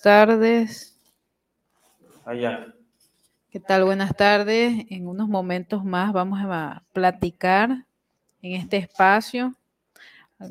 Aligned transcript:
tardes. 0.00 1.00
Allá. 2.24 2.74
¿Qué 3.50 3.60
tal? 3.60 3.84
Buenas 3.84 4.14
tardes. 4.16 4.86
En 4.90 5.06
unos 5.08 5.28
momentos 5.28 5.84
más 5.84 6.12
vamos 6.12 6.40
a 6.42 6.82
platicar 6.92 7.86
en 8.42 8.52
este 8.52 8.76
espacio 8.76 9.56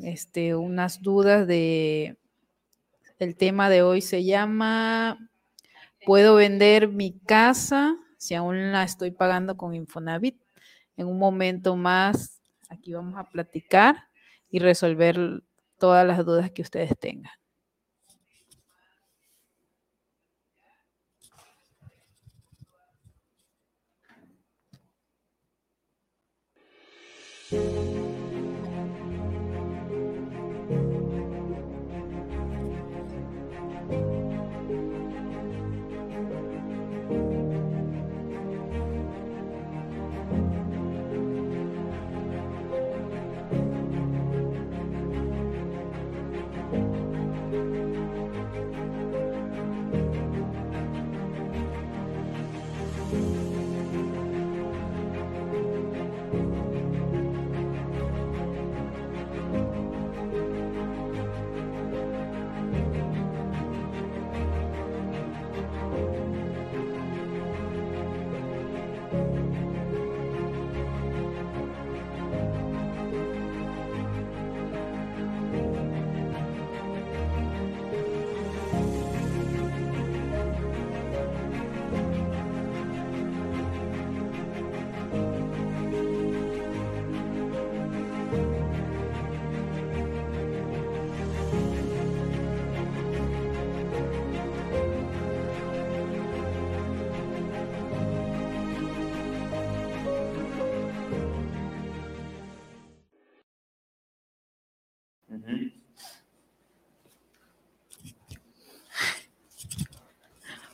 este, 0.02 0.54
unas 0.54 1.00
dudas 1.00 1.46
de 1.46 2.16
el 3.18 3.36
tema 3.36 3.70
de 3.70 3.82
hoy 3.82 4.00
se 4.00 4.24
llama 4.24 5.30
¿Puedo 6.04 6.34
vender 6.34 6.88
mi 6.88 7.18
casa 7.18 7.96
si 8.18 8.34
aún 8.34 8.72
la 8.72 8.82
estoy 8.82 9.10
pagando 9.10 9.56
con 9.56 9.74
Infonavit? 9.74 10.36
En 10.96 11.06
un 11.06 11.18
momento 11.18 11.76
más 11.76 12.40
aquí 12.68 12.92
vamos 12.92 13.18
a 13.18 13.24
platicar 13.24 14.08
y 14.50 14.58
resolver 14.58 15.42
todas 15.78 16.06
las 16.06 16.24
dudas 16.24 16.50
que 16.50 16.62
ustedes 16.62 16.98
tengan. 16.98 17.32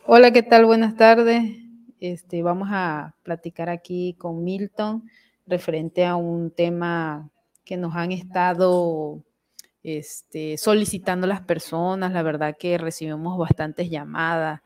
Hola, 0.04 0.32
¿qué 0.32 0.43
tal? 0.43 0.66
Buenas 0.66 0.96
tardes. 0.96 1.44
Este, 2.00 2.43
vamos 2.43 2.69
a 2.72 3.14
platicar 3.22 3.69
aquí 3.69 4.14
con 4.19 4.43
Milton 4.43 5.08
referente 5.46 6.04
a 6.04 6.16
un 6.16 6.50
tema 6.50 7.31
que 7.64 7.76
nos 7.76 7.94
han 7.94 8.10
estado 8.10 9.22
este, 9.84 10.58
solicitando 10.58 11.28
las 11.28 11.43
personas. 11.43 12.12
La 12.12 12.25
verdad 12.25 12.56
que 12.58 12.78
recibimos 12.78 13.38
bastantes 13.38 13.90
llamadas 13.90 14.60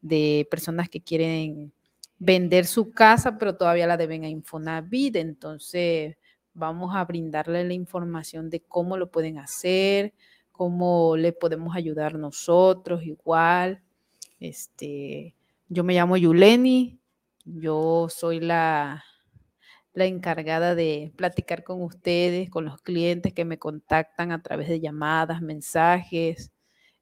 de 0.00 0.48
personas 0.50 0.88
que 0.88 1.00
quieren 1.00 1.72
vender 2.18 2.66
su 2.66 2.90
casa, 2.90 3.38
pero 3.38 3.56
todavía 3.56 3.86
la 3.86 3.96
deben 3.96 4.24
a 4.24 4.28
Infonavit. 4.28 5.14
Entonces, 5.14 6.16
vamos 6.52 6.96
a 6.96 7.04
brindarle 7.04 7.62
la 7.62 7.74
información 7.74 8.50
de 8.50 8.60
cómo 8.62 8.96
lo 8.96 9.08
pueden 9.08 9.38
hacer, 9.38 10.14
cómo 10.50 11.16
le 11.16 11.32
podemos 11.32 11.76
ayudar 11.76 12.16
nosotros 12.16 13.04
igual 13.04 13.80
este, 14.40 15.34
yo 15.68 15.84
me 15.84 15.94
llamo 15.94 16.16
Yuleni, 16.16 16.98
yo 17.44 18.08
soy 18.08 18.40
la, 18.40 19.04
la 19.92 20.06
encargada 20.06 20.74
de 20.74 21.12
platicar 21.16 21.64
con 21.64 21.82
ustedes, 21.82 22.50
con 22.50 22.64
los 22.64 22.80
clientes 22.80 23.32
que 23.32 23.44
me 23.44 23.58
contactan 23.58 24.32
a 24.32 24.42
través 24.42 24.68
de 24.68 24.80
llamadas, 24.80 25.42
mensajes. 25.42 26.50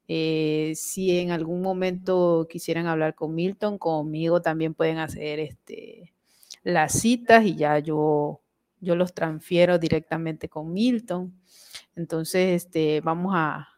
Eh, 0.07 0.73
si 0.75 1.19
en 1.19 1.31
algún 1.31 1.61
momento 1.61 2.47
quisieran 2.49 2.87
hablar 2.87 3.15
con 3.15 3.35
Milton, 3.35 3.77
conmigo 3.77 4.41
también 4.41 4.73
pueden 4.73 4.97
hacer 4.97 5.39
este, 5.39 6.13
las 6.63 6.93
citas 6.93 7.45
y 7.45 7.55
ya 7.55 7.79
yo, 7.79 8.41
yo 8.81 8.95
los 8.95 9.13
transfiero 9.13 9.77
directamente 9.77 10.49
con 10.49 10.73
Milton. 10.73 11.39
Entonces, 11.95 12.63
este, 12.63 13.01
vamos, 13.01 13.33
a, 13.35 13.69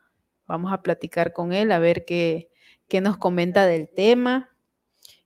vamos 0.47 0.71
a 0.71 0.81
platicar 0.81 1.33
con 1.33 1.53
él 1.53 1.71
a 1.71 1.79
ver 1.79 2.05
qué, 2.05 2.50
que 2.91 2.99
nos 2.99 3.15
comenta 3.15 3.65
del 3.67 3.87
tema. 3.87 4.49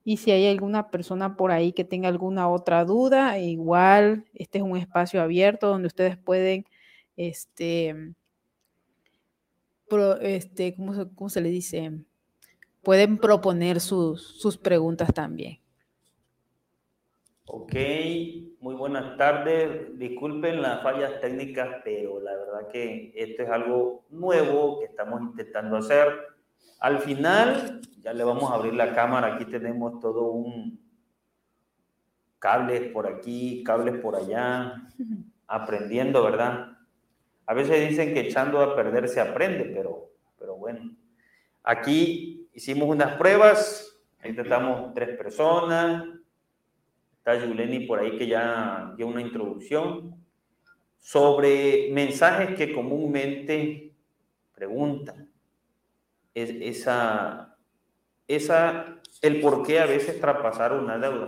Y 0.03 0.17
si 0.17 0.29
hay 0.29 0.45
alguna 0.45 0.91
persona 0.91 1.35
por 1.35 1.51
ahí 1.51 1.73
que 1.73 1.83
tenga 1.83 2.07
alguna 2.07 2.47
otra 2.47 2.85
duda, 2.85 3.39
igual 3.39 4.25
este 4.35 4.59
es 4.59 4.63
un 4.63 4.77
espacio 4.77 5.19
abierto 5.19 5.69
donde 5.69 5.88
ustedes 5.88 6.15
pueden, 6.15 6.65
este, 7.17 8.13
este 10.21 10.75
¿cómo, 10.75 11.27
se 11.27 11.41
le 11.41 11.50
dice? 11.50 11.91
Pueden 12.83 13.17
proponer 13.17 13.79
sus, 13.79 14.21
sus 14.39 14.59
preguntas 14.59 15.12
también. 15.12 15.57
Ok, 17.47 17.73
muy 18.59 18.75
buenas 18.75 19.17
tardes. 19.17 19.97
Disculpen 19.97 20.62
las 20.62 20.83
fallas 20.83 21.19
técnicas, 21.19 21.81
pero 21.83 22.19
la 22.19 22.35
verdad 22.35 22.67
que 22.71 23.12
esto 23.15 23.41
es 23.41 23.50
algo 23.50 24.06
nuevo 24.12 24.81
que 24.81 24.85
estamos 24.85 25.19
intentando 25.19 25.77
hacer 25.77 26.34
al 26.79 26.99
final, 26.99 27.81
ya 28.01 28.13
le 28.13 28.23
vamos 28.23 28.51
a 28.51 28.55
abrir 28.55 28.73
la 28.73 28.93
cámara, 28.93 29.35
aquí 29.35 29.45
tenemos 29.45 29.99
todo 29.99 30.31
un 30.31 30.79
cables 32.37 32.91
por 32.91 33.07
aquí, 33.07 33.63
cables 33.63 33.99
por 34.01 34.15
allá, 34.15 34.87
aprendiendo, 35.47 36.23
¿verdad? 36.23 36.77
A 37.47 37.53
veces 37.55 37.89
dicen 37.89 38.13
que 38.13 38.21
echando 38.21 38.61
a 38.61 38.75
perder 38.75 39.07
se 39.07 39.19
aprende, 39.19 39.65
pero, 39.65 40.11
pero 40.37 40.55
bueno. 40.55 40.95
Aquí 41.63 42.47
hicimos 42.53 42.87
unas 42.87 43.17
pruebas, 43.17 43.99
ahí 44.19 44.35
estamos 44.37 44.93
tres 44.93 45.17
personas, 45.17 46.03
está 47.17 47.35
Yuleni 47.43 47.87
por 47.87 47.99
ahí 47.99 48.15
que 48.17 48.27
ya 48.27 48.93
dio 48.95 49.07
una 49.07 49.21
introducción 49.21 50.23
sobre 50.99 51.89
mensajes 51.91 52.55
que 52.55 52.73
comúnmente 52.73 53.91
preguntan 54.53 55.34
es 56.35 56.51
esa, 56.61 57.57
esa, 58.27 59.01
el 59.21 59.41
por 59.41 59.65
qué 59.65 59.79
a 59.79 59.87
veces 59.87 60.21
traspasar 60.21 60.73
una 60.73 60.99
deuda. 60.99 61.27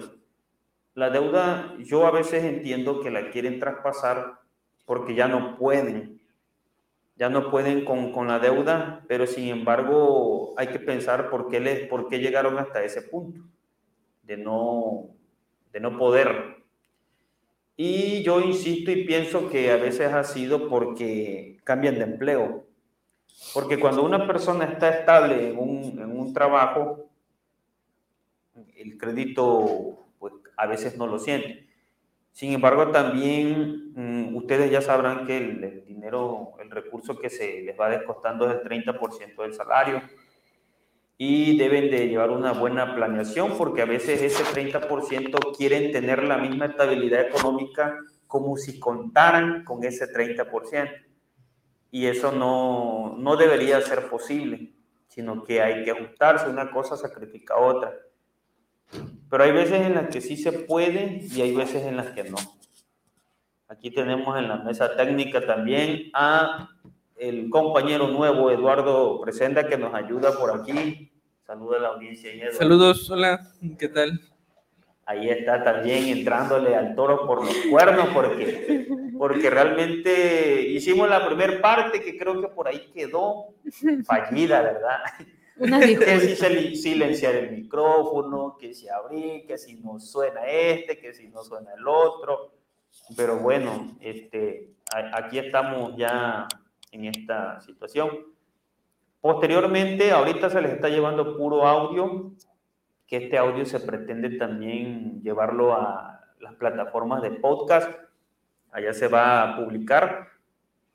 La 0.94 1.10
deuda, 1.10 1.76
yo 1.80 2.06
a 2.06 2.12
veces 2.12 2.44
entiendo 2.44 3.02
que 3.02 3.10
la 3.10 3.32
quieren 3.32 3.60
traspasar 3.60 4.40
porque 4.86 5.16
ya 5.16 5.28
no 5.28 5.58
pueden, 5.58 6.22
ya 7.16 7.30
no 7.30 7.50
pueden 7.50 7.86
con, 7.86 8.12
con 8.12 8.28
la 8.28 8.40
deuda, 8.40 9.04
pero 9.08 9.26
sin 9.26 9.48
embargo 9.48 10.54
hay 10.58 10.68
que 10.68 10.80
pensar 10.80 11.30
por 11.30 11.50
qué, 11.50 11.60
les, 11.60 11.88
por 11.88 12.08
qué 12.10 12.20
llegaron 12.20 12.60
hasta 12.60 12.84
ese 12.84 13.02
punto 13.02 13.42
de 14.24 14.38
no, 14.38 15.10
de 15.72 15.80
no 15.80 15.98
poder. 15.98 16.58
Y 17.76 18.24
yo 18.24 18.42
insisto 18.42 18.92
y 18.92 19.06
pienso 19.06 19.50
que 19.50 19.72
a 19.72 19.78
veces 19.78 20.12
ha 20.12 20.24
sido 20.24 20.68
porque 20.68 21.58
cambian 21.64 21.96
de 21.96 22.04
empleo. 22.04 22.67
Porque 23.54 23.80
cuando 23.80 24.04
una 24.04 24.26
persona 24.26 24.66
está 24.66 24.90
estable 24.90 25.50
en 25.50 25.58
un, 25.60 26.34
trabajo, 26.34 27.10
el 28.76 28.98
crédito 28.98 30.08
pues, 30.20 30.34
a 30.56 30.68
veces 30.68 30.98
no 30.98 31.08
lo 31.08 31.20
siente. 31.20 31.68
Sin 32.32 32.54
embargo, 32.54 32.92
también 32.92 33.94
mm, 33.96 34.36
ustedes 34.36 34.70
ya 34.70 34.82
sabrán 34.82 35.26
que 35.26 35.38
el, 35.38 35.86
dinero, 35.86 36.54
el 36.60 36.70
recurso 36.70 37.18
que 37.18 37.30
se 37.30 37.62
les 37.62 37.80
va 37.80 37.90
descostando 37.90 38.50
es 38.50 38.60
el 38.60 38.64
30% 38.64 39.42
del 39.42 39.54
salario 39.54 40.02
y 41.18 41.58
deben 41.58 41.90
de 41.90 42.08
llevar 42.08 42.30
una 42.30 42.52
buena 42.52 42.94
planeación 42.94 43.58
porque 43.58 43.82
a 43.82 43.86
veces 43.86 44.22
ese 44.22 44.44
30% 44.44 45.58
quieren 45.58 45.92
tener 45.92 46.24
la 46.24 46.38
misma 46.38 46.68
estabilidad 46.68 47.22
económica 47.22 47.98
como 48.28 48.56
si 48.58 48.80
contaran 48.80 49.64
con 49.64 49.84
ese 49.84 50.06
30% 50.06 51.07
y 51.92 52.06
eso 52.06 52.32
no, 52.32 53.16
no 53.18 53.36
debería 53.36 53.82
ser 53.82 54.10
posible. 54.10 54.74
sino 55.08 55.44
que 55.44 55.62
hay 55.62 55.84
que 55.84 55.90
ajustarse, 55.92 56.48
una 56.48 56.70
cosa 56.70 56.96
sacrifica 56.96 57.56
a 57.56 57.58
otra. 57.58 57.92
Pero 59.30 59.44
hay 59.44 59.52
veces 59.52 59.82
en 59.82 59.96
las 59.96 60.10
que 60.10 60.22
sí 60.22 60.38
se 60.38 60.52
puede 60.52 61.26
y 61.34 61.42
hay 61.42 61.56
veces 61.56 61.84
en 61.86 61.98
las 61.98 62.12
que 62.12 62.24
no. 62.26 62.38
Aquí 63.68 63.90
tenemos 63.90 64.38
en 64.38 64.48
la 64.48 64.58
mesa 64.58 64.96
técnica 64.96 65.46
también 65.46 66.12
a 66.14 66.70
el 67.16 67.50
compañero 67.50 68.08
nuevo 68.10 68.52
Eduardo 68.52 69.20
Presenda 69.20 69.68
que 69.68 69.78
nos 69.78 69.94
ayuda 69.94 70.38
por 70.38 70.52
aquí. 70.62 71.12
Saluda 71.46 71.78
a 71.78 71.80
la 71.82 71.88
audiencia. 71.90 72.32
Saludos, 72.52 73.10
hola, 73.10 73.42
¿qué 73.80 73.88
tal? 73.88 74.22
Ahí 75.10 75.30
está 75.30 75.64
también 75.64 76.10
entrándole 76.10 76.76
al 76.76 76.94
toro 76.94 77.26
por 77.26 77.46
los 77.46 77.56
cuernos 77.70 78.10
porque, 78.14 78.88
porque 79.18 79.50
realmente 79.50 80.64
hicimos 80.68 81.10
la 81.10 81.26
primera 81.26 81.62
parte 81.62 82.02
que 82.02 82.18
creo 82.18 82.42
que 82.42 82.50
por 82.50 82.68
ahí 82.68 82.92
quedó 82.94 83.54
fallida, 84.06 84.62
¿verdad? 84.62 85.00
que 85.58 86.36
si 86.36 86.76
silenciar 86.76 87.36
el 87.36 87.52
micrófono, 87.52 88.58
que 88.60 88.74
si 88.74 88.90
abrir, 88.90 89.46
que 89.48 89.58
si 89.58 89.76
no 89.76 89.98
suena 89.98 90.46
este, 90.46 91.00
que 91.00 91.14
si 91.14 91.30
no 91.30 91.42
suena 91.42 91.72
el 91.74 91.88
otro. 91.88 92.52
Pero 93.16 93.38
bueno, 93.38 93.96
este, 94.02 94.72
aquí 95.14 95.40
estamos 95.40 95.96
ya 95.96 96.50
en 96.92 97.06
esta 97.06 97.62
situación. 97.62 98.10
Posteriormente, 99.22 100.12
ahorita 100.12 100.50
se 100.50 100.62
les 100.62 100.74
está 100.74 100.90
llevando 100.90 101.38
puro 101.38 101.66
audio, 101.66 102.34
que 103.08 103.18
este 103.18 103.38
audio 103.38 103.66
se 103.66 103.80
pretende 103.80 104.32
también 104.32 105.22
llevarlo 105.22 105.74
a 105.74 106.26
las 106.40 106.54
plataformas 106.56 107.22
de 107.22 107.32
podcast. 107.32 107.90
Allá 108.72 108.94
se 108.94 109.08
va 109.08 109.44
a 109.44 109.56
publicar. 109.58 110.28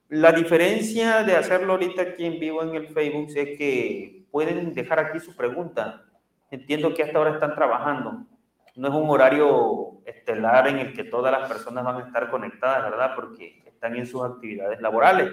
La 0.09 0.33
diferencia 0.33 1.23
de 1.23 1.37
hacerlo 1.37 1.73
ahorita 1.73 2.03
aquí 2.03 2.27
en 2.27 2.39
vivo 2.39 2.63
en 2.63 2.75
el 2.75 2.89
Facebook 2.89 3.29
es 3.35 3.59
que 3.59 4.27
pueden 4.31 4.75
dejar 4.75 4.99
aquí 4.99 5.19
su 5.21 5.35
pregunta. 5.35 6.05
Entiendo 6.51 6.93
que 6.93 7.03
hasta 7.03 7.17
ahora 7.17 7.33
están 7.33 7.55
trabajando. 7.55 8.27
No 8.77 8.89
es 8.89 8.95
un 8.95 9.09
horario 9.09 10.03
estelar 10.05 10.69
en 10.69 10.79
el 10.79 10.93
que 10.93 11.05
todas 11.05 11.33
las 11.33 11.49
personas 11.49 11.83
van 11.83 11.97
a 11.97 12.07
estar 12.07 12.31
conectadas, 12.31 12.91
¿verdad? 12.91 13.13
Porque 13.15 13.63
están 13.67 13.97
en 13.97 14.07
sus 14.07 14.23
actividades 14.23 14.81
laborales 14.81 15.33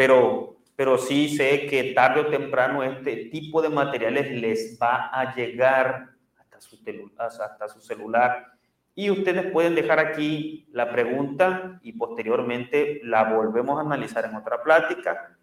pero, 0.00 0.56
pero 0.80 0.96
sí 0.96 1.36
sé 1.36 1.66
que 1.66 1.92
tarde 1.92 2.22
o 2.22 2.26
temprano 2.28 2.82
este 2.82 3.26
tipo 3.26 3.60
de 3.60 3.68
materiales 3.68 4.30
les 4.30 4.78
va 4.80 5.10
a 5.12 5.34
llegar 5.34 6.08
hasta 6.38 7.68
su, 7.68 7.82
celular 7.82 8.54
y 8.94 9.10
ustedes 9.10 9.52
pueden 9.52 9.74
dejar 9.74 9.98
aquí 9.98 10.66
la 10.72 10.90
pregunta 10.90 11.78
y 11.82 11.92
posteriormente 11.92 13.02
la 13.04 13.24
volvemos 13.24 13.76
a 13.76 13.82
analizar 13.82 14.24
en 14.24 14.36
otra 14.36 14.62
plática. 14.62 15.36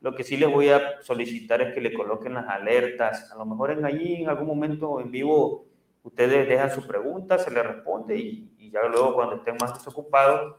Lo 0.00 0.14
que 0.14 0.22
sí 0.22 0.36
les 0.36 0.48
voy 0.48 0.68
a 0.68 1.02
solicitar 1.02 1.60
es 1.60 1.74
que 1.74 1.80
le 1.80 1.92
coloquen 1.92 2.34
las 2.34 2.46
alertas. 2.46 3.32
A 3.32 3.36
lo 3.36 3.46
mejor 3.46 3.72
en 3.72 3.84
allí, 3.84 4.22
en 4.22 4.28
algún 4.28 4.46
momento 4.46 5.00
en 5.00 5.10
vivo, 5.10 5.66
ustedes 6.04 6.48
dejan 6.48 6.70
su 6.70 6.86
pregunta, 6.86 7.36
se 7.38 7.50
les 7.50 7.66
responde 7.66 8.16
y, 8.16 8.54
y 8.60 8.70
ya 8.70 8.84
luego 8.84 9.16
cuando 9.16 9.34
estén 9.34 9.56
más 9.60 9.74
desocupados, 9.74 10.54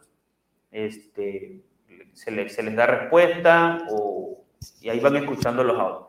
este, 0.72 1.64
se, 2.16 2.32
les 2.32 2.76
da 2.76 2.88
respuesta 2.88 3.78
o, 3.92 4.46
y 4.82 4.90
ahí 4.90 5.00
van 5.00 5.18
escuchando 5.18 5.64
los 5.64 5.78
audios. 5.78 6.06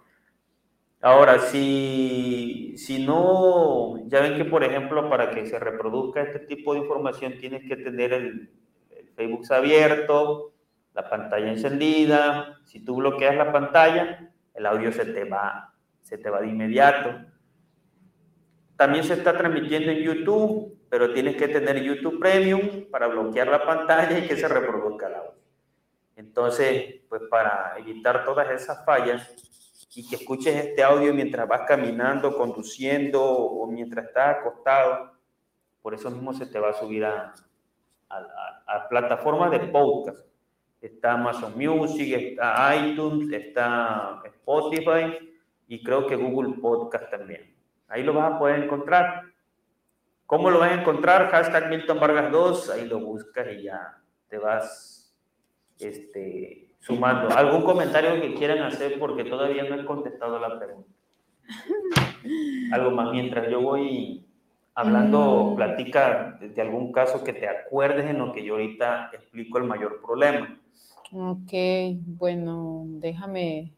Ahora, 1.02 1.38
si, 1.40 2.74
si 2.78 3.04
no, 3.04 4.08
ya 4.08 4.20
ven 4.22 4.36
que 4.36 4.44
por 4.44 4.64
ejemplo 4.64 5.10
para 5.10 5.30
que 5.30 5.46
se 5.46 5.58
reproduzca 5.58 6.22
este 6.22 6.40
tipo 6.40 6.72
de 6.72 6.80
información 6.80 7.38
tienes 7.38 7.68
que 7.68 7.76
tener 7.76 8.12
el, 8.12 8.50
el 8.90 9.08
Facebook 9.10 9.44
abierto, 9.50 10.54
la 10.94 11.08
pantalla 11.10 11.48
encendida. 11.48 12.58
Si 12.64 12.80
tú 12.84 12.96
bloqueas 12.96 13.36
la 13.36 13.52
pantalla, 13.52 14.32
el 14.54 14.66
audio 14.66 14.90
se 14.92 15.04
te 15.04 15.24
va, 15.24 15.74
se 16.00 16.18
te 16.18 16.30
va 16.30 16.40
de 16.40 16.48
inmediato. 16.48 17.14
También 18.76 19.04
se 19.04 19.14
está 19.14 19.36
transmitiendo 19.36 19.90
en 19.90 19.98
YouTube, 19.98 20.78
pero 20.88 21.12
tienes 21.12 21.36
que 21.36 21.48
tener 21.48 21.82
YouTube 21.82 22.18
Premium 22.18 22.90
para 22.90 23.06
bloquear 23.06 23.48
la 23.48 23.64
pantalla 23.64 24.18
y 24.18 24.26
que 24.26 24.36
se 24.36 24.48
reproduzca 24.48 25.08
el 25.08 25.14
audio. 25.14 25.45
Entonces, 26.16 27.02
pues 27.08 27.22
para 27.30 27.74
evitar 27.78 28.24
todas 28.24 28.50
esas 28.50 28.84
fallas 28.84 29.30
y 29.94 30.06
que 30.08 30.16
escuches 30.16 30.54
este 30.54 30.82
audio 30.82 31.14
mientras 31.14 31.46
vas 31.46 31.62
caminando, 31.68 32.36
conduciendo 32.36 33.22
o 33.22 33.66
mientras 33.66 34.06
estás 34.06 34.38
acostado, 34.38 35.12
por 35.82 35.94
eso 35.94 36.10
mismo 36.10 36.32
se 36.32 36.46
te 36.46 36.58
va 36.58 36.70
a 36.70 36.74
subir 36.74 37.04
a, 37.04 37.34
a, 38.08 38.88
plataformas 38.88 39.50
de 39.50 39.60
podcast. 39.60 40.18
Está 40.80 41.12
Amazon 41.12 41.52
Music, 41.56 42.12
está 42.14 42.74
iTunes, 42.76 43.32
está 43.32 44.20
Spotify 44.24 45.16
y 45.66 45.82
creo 45.82 46.06
que 46.06 46.16
Google 46.16 46.60
Podcast 46.60 47.10
también. 47.10 47.54
Ahí 47.88 48.02
lo 48.02 48.14
vas 48.14 48.32
a 48.32 48.38
poder 48.38 48.62
encontrar. 48.62 49.22
¿Cómo 50.26 50.50
lo 50.50 50.58
vas 50.58 50.72
a 50.72 50.80
encontrar? 50.80 51.30
Hashtag 51.30 51.68
Milton 51.68 52.00
Vargas 52.00 52.32
2, 52.32 52.70
ahí 52.70 52.88
lo 52.88 53.00
buscas 53.00 53.46
y 53.52 53.62
ya 53.62 53.98
te 54.28 54.38
vas 54.38 54.95
este, 55.78 56.68
sumando. 56.80 57.36
¿Algún 57.36 57.62
comentario 57.62 58.20
que 58.20 58.34
quieran 58.34 58.62
hacer? 58.62 58.98
Porque 58.98 59.24
todavía 59.24 59.64
no 59.64 59.80
he 59.80 59.84
contestado 59.84 60.38
la 60.38 60.58
pregunta. 60.58 60.90
Algo 62.72 62.90
más 62.90 63.12
mientras 63.12 63.50
yo 63.50 63.60
voy 63.60 64.26
hablando, 64.74 65.52
mm. 65.52 65.56
platica 65.56 66.38
de, 66.40 66.60
algún 66.60 66.92
caso 66.92 67.24
que 67.24 67.32
te 67.32 67.48
acuerdes 67.48 68.08
en 68.10 68.18
lo 68.18 68.32
que 68.32 68.44
yo 68.44 68.54
ahorita 68.54 69.10
explico 69.12 69.58
el 69.58 69.64
mayor 69.64 70.00
problema. 70.02 70.60
Ok, 71.12 71.52
bueno, 72.04 72.84
déjame 72.86 73.72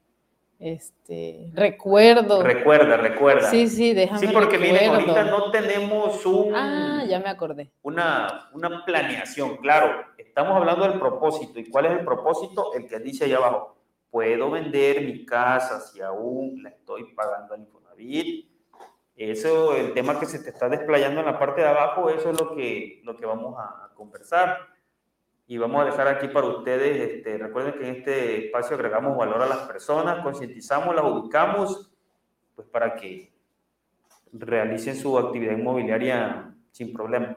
este, 0.58 1.52
recuerdo. 1.54 2.42
Recuerda, 2.42 2.96
recuerda. 2.96 3.48
Sí, 3.48 3.68
sí, 3.68 3.94
déjame. 3.94 4.18
Sí, 4.18 4.28
porque 4.32 4.58
miren, 4.58 4.90
ahorita 4.90 5.24
no 5.24 5.50
tenemos 5.52 6.26
un. 6.26 6.54
Ah, 6.54 7.04
ya 7.08 7.20
me 7.20 7.28
acordé. 7.28 7.70
Una, 7.82 8.50
una 8.52 8.84
planeación, 8.84 9.58
claro. 9.58 10.04
Estamos 10.16 10.56
hablando 10.56 10.88
del 10.88 10.98
propósito. 10.98 11.60
¿Y 11.60 11.70
cuál 11.70 11.86
es 11.86 11.92
el 11.92 12.04
propósito? 12.04 12.74
El 12.74 12.88
que 12.88 12.98
dice 12.98 13.24
ahí 13.24 13.32
abajo. 13.32 13.76
Puedo 14.10 14.50
vender 14.50 15.02
mi 15.02 15.24
casa 15.24 15.80
si 15.80 16.00
aún 16.00 16.62
la 16.62 16.70
estoy 16.70 17.04
pagando 17.14 17.54
al 17.54 17.60
Infonavit. 17.60 18.48
Eso, 19.14 19.76
el 19.76 19.92
tema 19.92 20.18
que 20.18 20.26
se 20.26 20.38
te 20.40 20.50
está 20.50 20.68
desplayando 20.68 21.20
en 21.20 21.26
la 21.26 21.38
parte 21.38 21.60
de 21.60 21.68
abajo, 21.68 22.08
eso 22.08 22.30
es 22.30 22.40
lo 22.40 22.54
que, 22.54 23.00
lo 23.04 23.16
que 23.16 23.26
vamos 23.26 23.56
a 23.58 23.92
conversar 23.94 24.58
y 25.50 25.56
vamos 25.56 25.80
a 25.80 25.86
dejar 25.86 26.08
aquí 26.08 26.28
para 26.28 26.46
ustedes, 26.46 27.10
este, 27.10 27.38
recuerden 27.38 27.72
que 27.72 27.88
en 27.88 27.96
este 27.96 28.44
espacio 28.44 28.76
agregamos 28.76 29.16
valor 29.16 29.40
a 29.40 29.46
las 29.46 29.60
personas, 29.60 30.22
concientizamos, 30.22 30.94
las 30.94 31.06
ubicamos, 31.06 31.90
pues 32.54 32.68
para 32.68 32.94
que 32.94 33.32
realicen 34.30 34.94
su 34.94 35.18
actividad 35.18 35.56
inmobiliaria 35.56 36.54
sin 36.70 36.92
problema. 36.92 37.34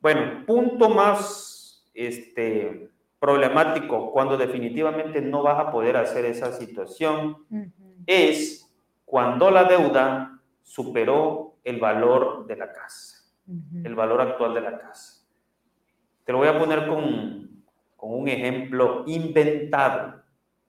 Bueno, 0.00 0.46
punto 0.46 0.88
más 0.88 1.86
este, 1.92 2.88
problemático 3.18 4.10
cuando 4.10 4.38
definitivamente 4.38 5.20
no 5.20 5.42
vas 5.42 5.58
a 5.58 5.70
poder 5.70 5.98
hacer 5.98 6.24
esa 6.24 6.52
situación 6.52 7.44
es 8.06 8.74
cuando 9.04 9.50
la 9.50 9.64
deuda 9.64 10.40
superó 10.62 11.56
el 11.62 11.78
valor 11.78 12.46
de 12.46 12.56
la 12.56 12.72
casa, 12.72 13.30
el 13.84 13.94
valor 13.94 14.22
actual 14.22 14.54
de 14.54 14.62
la 14.62 14.78
casa. 14.78 15.27
Te 16.28 16.32
lo 16.32 16.40
voy 16.40 16.48
a 16.48 16.58
poner 16.58 16.86
con, 16.86 17.64
con 17.96 18.12
un 18.12 18.28
ejemplo 18.28 19.02
inventado. 19.06 20.22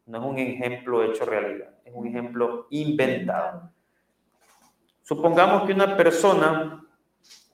No 0.06 0.20
es 0.20 0.24
un 0.24 0.39
ejemplo 0.39 1.04
hecho 1.04 1.25
realidad, 1.25 1.72
es 1.84 1.92
un 1.94 2.08
ejemplo 2.08 2.68
inventado. 2.70 3.70
Supongamos 5.01 5.63
que 5.63 5.74
una 5.74 5.98
persona 5.98 6.82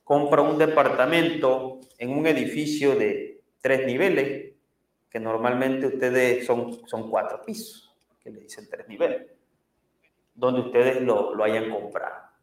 compra 0.04 0.44
un 0.44 0.60
departamento 0.60 1.80
en 1.98 2.12
un 2.12 2.28
edificio 2.28 2.96
de 2.96 3.42
tres 3.60 3.88
niveles, 3.88 4.54
que 5.10 5.20
normalmente 5.20 5.88
ustedes 5.88 6.46
son, 6.46 6.88
son 6.88 7.10
cuatro 7.10 7.42
pisos, 7.42 7.92
que 8.22 8.30
le 8.30 8.42
dicen 8.42 8.68
tres 8.70 8.88
niveles, 8.88 9.32
donde 10.36 10.60
ustedes 10.60 11.02
lo, 11.02 11.34
lo 11.34 11.44
hayan 11.44 11.72
comprado. 11.72 12.35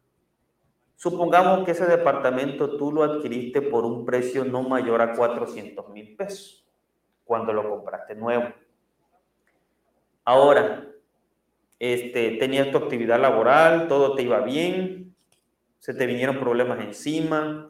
Supongamos 1.03 1.65
que 1.65 1.71
ese 1.71 1.85
departamento 1.85 2.77
tú 2.77 2.89
lo 2.89 3.03
adquiriste 3.03 3.61
por 3.61 3.83
un 3.83 4.05
precio 4.05 4.45
no 4.45 4.61
mayor 4.63 5.01
a 5.01 5.13
400 5.13 5.89
mil 5.89 6.15
pesos 6.15 6.65
cuando 7.25 7.51
lo 7.51 7.69
compraste 7.69 8.15
nuevo. 8.15 8.53
Ahora, 10.23 10.87
este, 11.77 12.37
tenías 12.37 12.71
tu 12.71 12.77
actividad 12.77 13.19
laboral, 13.19 13.89
todo 13.89 14.15
te 14.15 14.21
iba 14.21 14.39
bien, 14.39 15.13
se 15.77 15.93
te 15.93 16.05
vinieron 16.05 16.39
problemas 16.39 16.79
encima, 16.79 17.69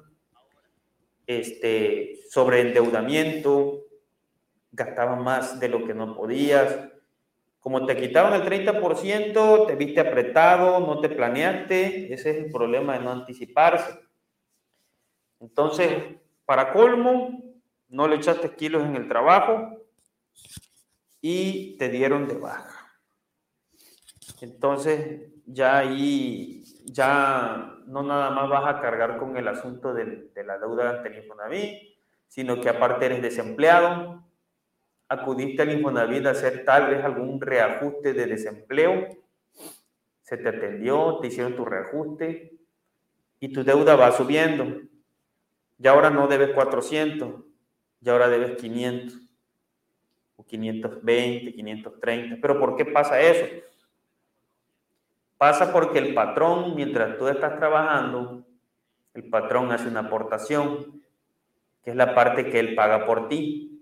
este, 1.26 2.20
sobre 2.30 2.62
endeudamiento, 2.62 3.80
gastabas 4.72 5.20
más 5.20 5.60
de 5.60 5.70
lo 5.70 5.88
que 5.88 5.96
no 5.96 6.16
podías, 6.16 6.93
como 7.64 7.86
te 7.86 7.96
quitaban 7.96 8.34
el 8.34 8.44
30%, 8.44 9.68
te 9.68 9.76
viste 9.78 10.02
apretado, 10.02 10.82
no 10.82 11.00
te 11.00 11.08
planeaste, 11.08 12.14
ese 12.14 12.32
es 12.32 12.38
el 12.46 12.52
problema 12.52 12.98
de 12.98 13.06
no 13.06 13.12
anticiparse. 13.12 14.02
Entonces, 15.40 16.18
para 16.44 16.74
colmo, 16.74 17.42
no 17.88 18.10
le 18.10 18.18
echaste 18.18 18.54
kilos 18.54 18.84
en 18.84 18.98
el 18.98 19.08
trabajo 19.08 19.78
y 21.22 21.78
te 21.78 21.88
dieron 21.88 22.28
de 22.28 22.36
baja. 22.36 22.86
Entonces, 24.42 25.32
ya 25.46 25.78
ahí, 25.78 26.66
ya 26.84 27.78
no 27.86 28.04
nada 28.04 28.30
más 28.32 28.50
vas 28.50 28.76
a 28.76 28.82
cargar 28.82 29.18
con 29.18 29.38
el 29.38 29.48
asunto 29.48 29.94
de, 29.94 30.32
de 30.36 30.44
la 30.44 30.58
deuda 30.58 30.98
ante 30.98 31.08
el 31.08 31.24
Infonavit, 31.24 31.80
sino 32.28 32.60
que 32.60 32.68
aparte 32.68 33.06
eres 33.06 33.22
desempleado, 33.22 34.22
acudiste 35.14 35.62
al 35.62 35.72
Infonavit 35.72 36.26
a 36.26 36.32
hacer 36.32 36.66
tal 36.66 36.90
vez 36.90 37.04
algún 37.04 37.40
reajuste 37.40 38.14
de 38.14 38.26
desempleo, 38.26 39.08
se 40.22 40.38
te 40.38 40.50
atendió, 40.50 41.20
te 41.22 41.28
hicieron 41.28 41.56
tu 41.56 41.66
reajuste 41.66 42.58
y 43.40 43.50
tu 43.50 43.64
deuda 43.64 43.96
va 43.96 44.12
subiendo. 44.12 44.82
Ya 45.78 45.92
ahora 45.92 46.10
no 46.10 46.28
debes 46.28 46.52
400, 46.52 47.44
ya 48.00 48.12
ahora 48.14 48.30
debes 48.30 48.56
500 48.60 49.20
o 50.38 50.46
520, 50.46 51.54
530. 51.54 52.38
Pero 52.42 52.60
¿por 52.60 52.76
qué 52.76 52.86
pasa 52.86 53.22
eso? 53.22 53.46
Pasa 55.38 55.74
porque 55.74 56.00
el 56.00 56.14
patrón, 56.14 56.76
mientras 56.76 57.18
tú 57.18 57.28
estás 57.28 57.58
trabajando, 57.60 58.46
el 59.14 59.30
patrón 59.30 59.72
hace 59.72 59.90
una 59.90 60.02
aportación, 60.02 61.02
que 61.84 61.92
es 61.92 61.96
la 61.96 62.16
parte 62.16 62.50
que 62.50 62.60
él 62.60 62.76
paga 62.76 63.06
por 63.06 63.28
ti, 63.28 63.73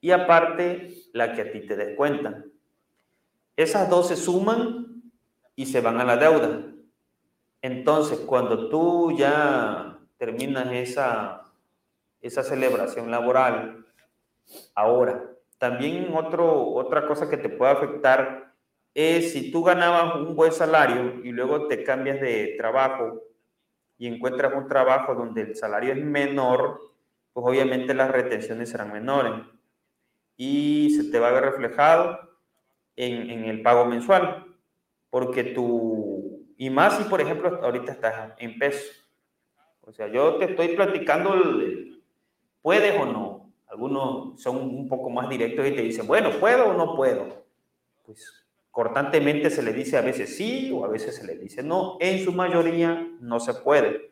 y 0.00 0.10
aparte 0.12 0.94
la 1.12 1.32
que 1.32 1.42
a 1.42 1.52
ti 1.52 1.60
te 1.60 1.76
descuentan. 1.76 2.50
Esas 3.56 3.90
dos 3.90 4.08
se 4.08 4.16
suman 4.16 5.02
y 5.54 5.66
se 5.66 5.80
van 5.80 6.00
a 6.00 6.04
la 6.04 6.16
deuda. 6.16 6.62
Entonces, 7.60 8.20
cuando 8.20 8.68
tú 8.68 9.14
ya 9.16 9.98
terminas 10.16 10.72
esa, 10.72 11.42
esa 12.22 12.42
celebración 12.42 13.10
laboral, 13.10 13.84
ahora, 14.74 15.26
también 15.58 16.14
otro, 16.16 16.68
otra 16.68 17.06
cosa 17.06 17.28
que 17.28 17.36
te 17.36 17.50
puede 17.50 17.72
afectar 17.72 18.54
es 18.94 19.32
si 19.32 19.52
tú 19.52 19.62
ganabas 19.62 20.16
un 20.16 20.34
buen 20.34 20.52
salario 20.52 21.20
y 21.22 21.32
luego 21.32 21.68
te 21.68 21.84
cambias 21.84 22.20
de 22.20 22.54
trabajo 22.56 23.20
y 23.98 24.06
encuentras 24.06 24.54
un 24.54 24.66
trabajo 24.66 25.14
donde 25.14 25.42
el 25.42 25.56
salario 25.56 25.92
es 25.92 26.02
menor, 26.02 26.80
pues 27.34 27.46
obviamente 27.46 27.92
las 27.92 28.10
retenciones 28.10 28.70
serán 28.70 28.92
menores 28.92 29.34
y 30.42 30.88
se 30.96 31.04
te 31.10 31.18
va 31.18 31.28
a 31.28 31.32
ver 31.32 31.44
reflejado 31.44 32.18
en, 32.96 33.28
en 33.28 33.44
el 33.44 33.60
pago 33.60 33.84
mensual, 33.84 34.46
porque 35.10 35.44
tú, 35.44 36.46
y 36.56 36.70
más 36.70 36.96
si 36.96 37.04
por 37.04 37.20
ejemplo 37.20 37.60
ahorita 37.62 37.92
estás 37.92 38.32
en 38.38 38.58
pesos. 38.58 39.06
O 39.82 39.92
sea, 39.92 40.08
yo 40.08 40.36
te 40.36 40.46
estoy 40.46 40.68
platicando, 40.68 41.34
el, 41.34 42.02
¿puedes 42.62 42.98
o 42.98 43.04
no? 43.04 43.52
Algunos 43.66 44.40
son 44.40 44.56
un 44.56 44.88
poco 44.88 45.10
más 45.10 45.28
directos 45.28 45.66
y 45.66 45.72
te 45.72 45.82
dicen, 45.82 46.06
bueno, 46.06 46.30
¿puedo 46.40 46.70
o 46.70 46.72
no 46.72 46.96
puedo? 46.96 47.44
Pues 48.06 48.40
Cortantemente 48.70 49.50
se 49.50 49.62
le 49.62 49.74
dice 49.74 49.98
a 49.98 50.00
veces 50.00 50.36
sí 50.36 50.70
o 50.72 50.86
a 50.86 50.88
veces 50.88 51.16
se 51.16 51.26
le 51.26 51.36
dice 51.36 51.62
no. 51.62 51.98
En 52.00 52.24
su 52.24 52.32
mayoría 52.32 53.06
no 53.20 53.40
se 53.40 53.52
puede. 53.52 54.09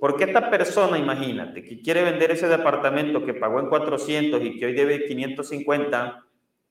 Porque 0.00 0.24
esta 0.24 0.48
persona, 0.48 0.98
imagínate, 0.98 1.64
que 1.64 1.80
quiere 1.82 2.04
vender 2.04 2.30
ese 2.30 2.48
departamento 2.48 3.24
que 3.24 3.34
pagó 3.34 3.58
en 3.60 3.68
400 3.68 4.42
y 4.42 4.58
que 4.58 4.66
hoy 4.66 4.72
debe 4.72 5.06
550 5.06 6.24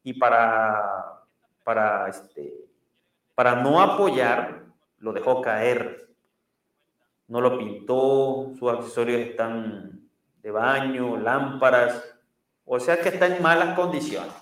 y 0.03 0.13
para, 0.13 1.24
para, 1.63 2.07
este, 2.07 2.53
para 3.36 3.55
no 3.55 3.81
apoyar, 3.81 4.63
lo 5.00 5.12
dejó 5.12 5.41
caer. 5.41 6.07
No 7.27 7.41
lo 7.41 7.57
pintó, 7.57 8.53
sus 8.57 8.72
accesorios 8.72 9.19
están 9.19 10.10
de 10.41 10.51
baño, 10.51 11.17
lámparas, 11.17 12.17
o 12.63 12.79
sea 12.79 13.01
que 13.01 13.10
está 13.10 13.27
en 13.27 13.41
malas 13.41 13.75
condiciones. 13.75 14.34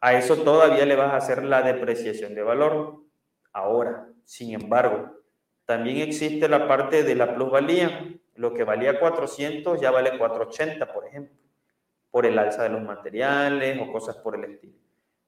A 0.00 0.14
eso 0.14 0.36
todavía 0.38 0.84
le 0.84 0.96
vas 0.96 1.12
a 1.12 1.16
hacer 1.18 1.44
la 1.44 1.62
depreciación 1.62 2.34
de 2.34 2.42
valor. 2.42 3.02
Ahora, 3.52 4.08
sin 4.24 4.52
embargo, 4.52 5.15
también 5.66 5.98
existe 5.98 6.48
la 6.48 6.66
parte 6.66 7.02
de 7.02 7.14
la 7.14 7.34
plusvalía. 7.34 8.14
Lo 8.36 8.54
que 8.54 8.64
valía 8.64 8.98
400 8.98 9.80
ya 9.80 9.90
vale 9.90 10.16
480, 10.16 10.92
por 10.92 11.06
ejemplo, 11.06 11.36
por 12.10 12.24
el 12.24 12.38
alza 12.38 12.62
de 12.62 12.70
los 12.70 12.82
materiales 12.82 13.78
o 13.80 13.92
cosas 13.92 14.16
por 14.16 14.36
el 14.36 14.52
estilo. 14.52 14.74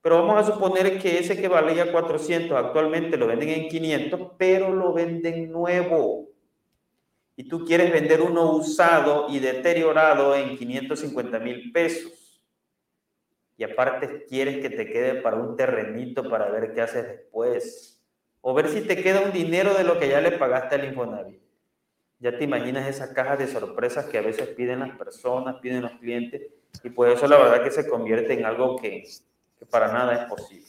Pero 0.00 0.23
vamos 0.25 0.49
a 0.49 0.52
suponer 0.52 0.99
que 0.99 1.18
ese 1.18 1.40
que 1.40 1.49
valía 1.49 1.92
400 1.92 2.57
actualmente 2.57 3.16
lo 3.16 3.26
venden 3.26 3.49
en 3.50 3.68
500, 3.68 4.21
pero 4.38 4.73
lo 4.73 4.92
venden 4.92 5.50
nuevo. 5.50 6.28
Y 7.37 7.49
tú 7.49 7.64
quieres 7.64 7.92
vender 7.92 8.21
uno 8.21 8.52
usado 8.52 9.26
y 9.28 9.38
deteriorado 9.38 10.35
en 10.35 10.57
550 10.57 11.38
mil 11.40 11.73
pesos 11.73 12.18
y 13.59 13.64
aparte 13.64 14.25
quieres 14.26 14.62
que 14.62 14.71
te 14.71 14.88
quede 14.88 15.21
para 15.21 15.37
un 15.37 15.57
terrenito 15.57 16.30
para 16.30 16.49
ver 16.49 16.73
qué 16.73 16.80
haces 16.80 17.07
después. 17.07 17.98
O 18.50 18.55
ver 18.55 18.71
si 18.71 18.81
te 18.81 18.97
queda 19.02 19.21
un 19.21 19.31
dinero 19.31 19.75
de 19.75 19.85
lo 19.85 19.99
que 19.99 20.09
ya 20.09 20.23
le 20.23 20.33
pagaste 20.33 20.76
al 20.76 20.87
Infonavit. 20.87 21.38
Ya 22.19 22.38
te 22.38 22.45
imaginas 22.45 22.88
esas 22.88 23.11
cajas 23.11 23.38
de 23.38 23.47
sorpresas 23.47 24.07
que 24.07 24.17
a 24.17 24.23
veces 24.23 24.49
piden 24.49 24.81
las 24.81 24.97
personas, 24.97 25.57
piden 25.57 25.83
los 25.83 25.93
clientes, 26.00 26.40
y 26.83 26.88
por 26.88 27.11
eso 27.11 27.28
la 27.28 27.37
verdad 27.37 27.62
que 27.62 27.71
se 27.71 27.87
convierte 27.87 28.33
en 28.33 28.47
algo 28.47 28.76
que, 28.76 29.07
que 29.59 29.67
para 29.67 29.93
nada 29.93 30.14
es 30.14 30.31
posible. 30.31 30.67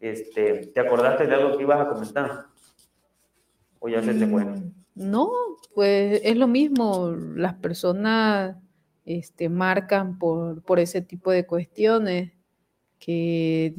Este, 0.00 0.66
¿Te 0.66 0.80
acordaste 0.80 1.28
de 1.28 1.34
algo 1.36 1.56
que 1.56 1.62
ibas 1.62 1.80
a 1.80 1.88
comentar? 1.88 2.46
¿O 3.78 3.88
ya 3.88 4.02
se 4.02 4.12
te 4.12 4.26
fue? 4.26 4.44
Mm, 4.44 4.72
no, 4.96 5.30
pues 5.76 6.22
es 6.24 6.36
lo 6.36 6.48
mismo. 6.48 7.14
Las 7.36 7.54
personas 7.54 8.56
este, 9.04 9.48
marcan 9.48 10.18
por, 10.18 10.60
por 10.62 10.80
ese 10.80 11.02
tipo 11.02 11.30
de 11.30 11.46
cuestiones 11.46 12.32
que 12.98 13.76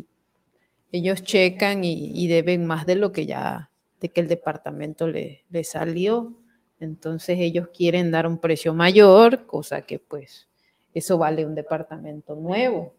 ellos 0.93 1.23
checan 1.23 1.83
y, 1.83 2.27
deben 2.27 2.67
más 2.67 2.85
de 2.85 2.95
lo 2.95 3.11
que 3.11 3.25
ya, 3.25 3.71
de 3.99 4.09
que 4.09 4.21
el 4.21 4.27
departamento 4.27 5.07
le, 5.07 5.43
le, 5.49 5.63
salió. 5.63 6.33
Entonces 6.79 7.39
ellos 7.39 7.69
quieren 7.75 8.11
dar 8.11 8.27
un 8.27 8.37
precio 8.37 8.75
mayor, 8.75 9.47
cosa 9.47 9.81
que 9.81 9.97
pues 9.97 10.47
eso 10.93 11.17
vale 11.17 11.47
un 11.47 11.55
departamento 11.55 12.35
nuevo. 12.35 12.93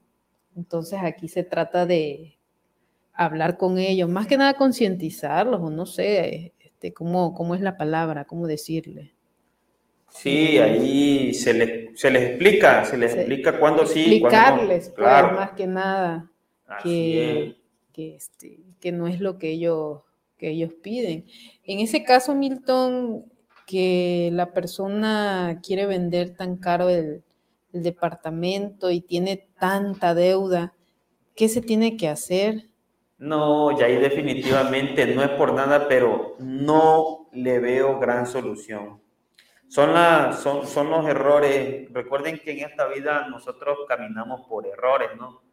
Entonces 0.56 0.98
aquí 1.02 1.28
se 1.28 1.44
trata 1.44 1.86
de 1.86 2.36
hablar 3.12 3.56
con 3.56 3.78
ellos, 3.78 4.08
más 4.08 4.26
que 4.26 4.36
nada 4.36 4.54
concientizarlos, 4.54 5.60
o 5.60 5.70
no 5.70 5.86
sé, 5.86 6.52
este, 6.58 6.92
cómo, 6.92 7.32
cómo 7.32 7.54
es 7.54 7.60
la 7.60 7.76
palabra, 7.76 8.24
cómo 8.24 8.48
decirle. 8.48 9.14
Sí, 10.10 10.58
ahí 10.58 11.32
se, 11.32 11.92
se 11.94 12.10
les 12.10 12.22
explica, 12.30 12.84
se 12.84 12.98
les 12.98 13.14
explica 13.14 13.56
cuándo 13.60 13.86
sí. 13.86 14.00
Explicarles, 14.00 14.88
no. 14.88 14.94
Pues, 14.94 15.06
claro. 15.06 15.36
más 15.36 15.52
que 15.52 15.66
nada, 15.68 16.30
que, 16.82 17.56
que, 17.94 18.16
este, 18.16 18.58
que 18.80 18.92
no 18.92 19.06
es 19.06 19.20
lo 19.20 19.38
que 19.38 19.52
ellos, 19.52 20.00
que 20.36 20.50
ellos 20.50 20.74
piden. 20.82 21.24
En 21.62 21.78
ese 21.78 22.04
caso, 22.04 22.34
Milton, 22.34 23.24
que 23.66 24.30
la 24.32 24.52
persona 24.52 25.60
quiere 25.62 25.86
vender 25.86 26.36
tan 26.36 26.56
caro 26.56 26.90
el, 26.90 27.22
departamento 27.76 28.92
y 28.92 29.00
tiene 29.00 29.48
tanta 29.58 30.14
deuda, 30.14 30.74
¿qué 31.34 31.48
se 31.48 31.60
tiene 31.60 31.96
que 31.96 32.06
hacer? 32.08 32.68
No, 33.18 33.76
ya 33.76 33.86
ahí 33.86 33.96
definitivamente 33.96 35.12
no 35.12 35.24
es 35.24 35.30
por 35.30 35.54
nada, 35.54 35.88
pero 35.88 36.36
no 36.38 37.26
le 37.32 37.58
veo 37.58 37.98
gran 37.98 38.28
solución. 38.28 39.02
Son, 39.66 39.90
son, 40.34 40.68
son 40.68 40.88
los 40.88 41.04
errores. 41.04 41.92
Recuerden 41.92 42.38
que 42.38 42.52
en 42.52 42.60
esta 42.60 42.86
vida 42.86 43.26
nosotros 43.26 43.76
caminamos 43.88 44.46
por 44.46 44.68
errores, 44.68 45.08
¿no? 45.18 45.43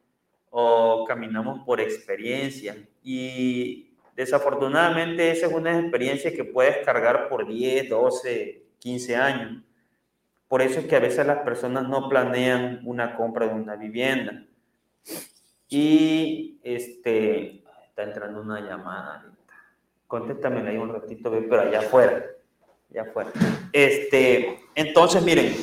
O 0.52 1.06
caminamos 1.08 1.66
por 1.66 1.82
experiencia. 1.82 2.78
Y 3.04 3.96
desafortunadamente 4.16 5.32
esa 5.32 5.48
es 5.48 5.54
una 5.54 5.80
experiencia 5.80 6.32
que 6.32 6.44
puedes 6.44 6.86
cargar 6.86 7.28
por 7.28 7.48
10, 7.48 7.90
12, 7.90 8.64
15 8.78 9.16
años. 9.16 9.64
Por 10.48 10.62
eso 10.62 10.82
es 10.82 10.86
que 10.86 10.96
a 10.98 11.00
veces 11.00 11.26
las 11.26 11.40
personas 11.40 11.90
no 11.90 12.08
planean 12.08 12.82
una 12.84 13.16
compra 13.16 13.48
de 13.48 13.56
una 13.56 13.76
vivienda. 13.76 14.46
Y 15.68 16.60
este, 16.62 17.64
está 17.88 18.04
entrando 18.04 18.42
una 18.42 18.60
llamada. 18.60 19.26
Contéstame 20.06 20.70
ahí 20.70 20.78
un 20.78 20.94
ratito, 20.94 21.32
pero 21.50 21.62
allá 21.62 21.80
afuera 21.80 22.26
ya 22.92 23.06
fue. 23.06 23.26
Este, 23.72 24.60
entonces, 24.76 25.24
miren, 25.24 25.56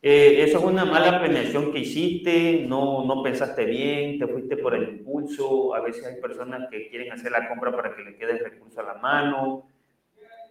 eh, 0.00 0.44
eso 0.44 0.58
es 0.58 0.64
una 0.64 0.84
mala 0.84 1.18
planeación 1.18 1.72
que 1.72 1.80
hiciste, 1.80 2.64
no, 2.68 3.04
no 3.04 3.22
pensaste 3.22 3.64
bien, 3.64 4.18
te 4.18 4.28
fuiste 4.28 4.56
por 4.56 4.74
el 4.74 4.88
impulso, 4.88 5.74
a 5.74 5.80
veces 5.80 6.06
hay 6.06 6.20
personas 6.20 6.68
que 6.70 6.88
quieren 6.88 7.12
hacer 7.12 7.32
la 7.32 7.48
compra 7.48 7.74
para 7.74 7.94
que 7.96 8.02
le 8.02 8.16
quede 8.16 8.32
el 8.32 8.44
recurso 8.44 8.80
a 8.80 8.84
la 8.84 8.94
mano. 8.94 9.66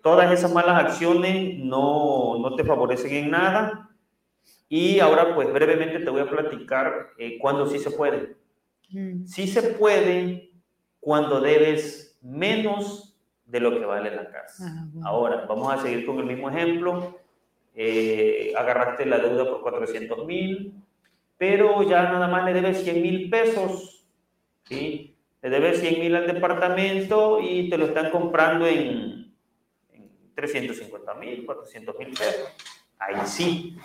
Todas 0.04 0.32
esas 0.32 0.54
malas 0.54 0.84
acciones 0.84 1.58
no, 1.60 2.40
no 2.40 2.56
te 2.56 2.64
favorecen 2.66 3.14
en 3.14 3.32
nada. 3.32 3.90
Y 4.70 5.00
ahora, 5.00 5.34
pues 5.34 5.52
brevemente 5.54 6.00
te 6.00 6.10
voy 6.10 6.22
a 6.22 6.30
platicar 6.30 7.12
eh, 7.18 7.38
cuándo 7.40 7.68
sí 7.68 7.80
se 7.80 7.92
puede. 7.92 8.36
Mm. 8.90 9.26
Sí 9.26 9.48
se 9.48 9.64
puede 9.64 10.52
cuando 11.00 11.40
debes 11.40 12.18
menos 12.22 13.18
de 13.46 13.62
lo 13.62 13.72
que 13.72 13.86
vale 13.86 14.14
la 14.14 14.30
casa. 14.30 14.66
Ah, 14.68 14.88
Ahora, 15.06 15.46
vamos 15.48 15.74
a 15.74 15.82
seguir 15.82 16.06
con 16.06 16.20
el 16.20 16.26
mismo 16.26 16.50
ejemplo. 16.50 17.18
Eh, 17.80 18.54
agarraste 18.58 19.06
la 19.06 19.20
deuda 19.20 19.46
por 19.46 19.62
400 19.62 20.26
mil, 20.26 20.74
pero 21.38 21.84
ya 21.84 22.02
nada 22.04 22.28
más 22.28 22.44
le 22.44 22.54
debes 22.54 22.84
100 22.84 23.02
mil 23.04 23.30
pesos, 23.30 24.04
¿sí? 24.64 25.16
Le 25.44 25.50
debes 25.52 25.80
100 25.80 26.00
mil 26.00 26.16
al 26.16 26.26
departamento 26.26 27.40
y 27.40 27.70
te 27.70 27.78
lo 27.78 27.86
están 27.86 28.10
comprando 28.10 28.66
en, 28.66 29.32
en 29.94 30.10
350 30.34 31.14
mil, 31.14 31.46
400 31.46 32.00
mil 32.00 32.10
pesos. 32.10 32.50
Ahí 32.98 33.16
sí. 33.26 33.78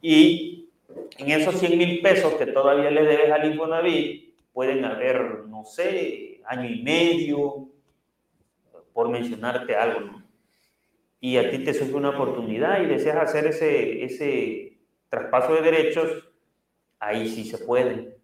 Y 0.00 0.70
en 1.18 1.30
esos 1.30 1.56
100 1.56 1.76
mil 1.76 2.00
pesos 2.00 2.32
que 2.36 2.46
todavía 2.46 2.90
le 2.90 3.04
debes 3.04 3.30
al 3.30 3.44
Infonavit, 3.44 4.34
pueden 4.54 4.82
haber, 4.82 5.44
no 5.46 5.66
sé, 5.66 6.40
año 6.46 6.70
y 6.70 6.82
medio, 6.82 7.68
por 8.94 9.10
mencionarte 9.10 9.76
algo, 9.76 10.00
¿no? 10.00 10.23
Y 11.24 11.38
a 11.38 11.50
ti 11.50 11.60
te 11.60 11.72
surge 11.72 11.94
una 11.94 12.10
oportunidad 12.10 12.82
y 12.82 12.84
deseas 12.84 13.16
hacer 13.16 13.46
ese, 13.46 14.04
ese 14.04 14.76
traspaso 15.08 15.54
de 15.54 15.62
derechos, 15.62 16.22
ahí 16.98 17.26
sí 17.30 17.44
se 17.44 17.64
puede. 17.64 18.18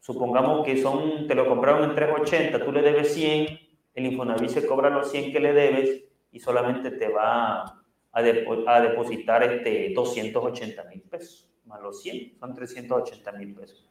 Supongamos 0.00 0.66
que 0.66 0.82
son, 0.82 1.28
te 1.28 1.36
lo 1.36 1.46
compraron 1.46 1.88
en 1.88 1.94
380, 1.94 2.64
tú 2.64 2.72
le 2.72 2.82
debes 2.82 3.14
100, 3.14 3.60
el 3.94 4.06
Infonavit 4.06 4.50
se 4.50 4.66
cobra 4.66 4.90
los 4.90 5.12
100 5.12 5.32
que 5.32 5.38
le 5.38 5.52
debes 5.52 6.06
y 6.32 6.40
solamente 6.40 6.90
te 6.90 7.08
va 7.08 7.60
a, 7.60 7.82
a 8.10 8.80
depositar 8.80 9.44
este 9.44 9.92
280 9.94 10.84
mil 10.86 11.02
pesos, 11.02 11.48
más 11.66 11.80
los 11.80 12.02
100, 12.02 12.36
son 12.40 12.52
380 12.52 13.32
mil 13.34 13.54
pesos. 13.54 13.88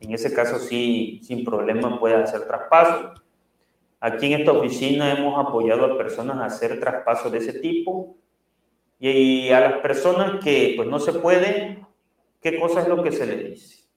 En 0.00 0.12
ese 0.12 0.34
caso 0.34 0.58
sí, 0.58 1.20
sin 1.22 1.44
problema 1.44 2.00
puedes 2.00 2.18
hacer 2.18 2.48
traspaso. 2.48 3.14
Aquí 4.06 4.26
en 4.26 4.40
esta 4.40 4.52
oficina 4.52 5.16
hemos 5.16 5.42
apoyado 5.42 5.86
a 5.86 5.96
personas 5.96 6.36
a 6.36 6.44
hacer 6.44 6.78
traspasos 6.78 7.32
de 7.32 7.38
ese 7.38 7.58
tipo 7.58 8.18
y 8.98 9.48
a 9.48 9.60
las 9.60 9.72
personas 9.78 10.44
que 10.44 10.74
pues 10.76 10.86
no 10.86 10.98
se 10.98 11.14
puede, 11.14 11.82
¿qué 12.42 12.60
cosa 12.60 12.82
es 12.82 12.88
lo 12.88 13.02
que 13.02 13.12
se 13.12 13.24
le 13.24 13.36
dice? 13.36 13.88